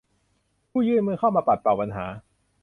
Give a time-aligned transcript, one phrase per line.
[0.03, 0.03] มี
[0.69, 2.05] ผู้ยื่นมือเข้ามาปัดเป่าปัญหา